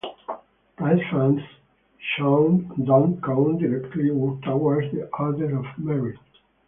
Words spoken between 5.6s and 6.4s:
Merit.